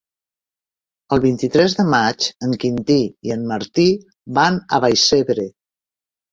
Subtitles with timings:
[1.17, 2.97] El vint-i-tres de maig en Quintí
[3.29, 3.87] i en Martí
[4.41, 5.51] van a Vallcebre.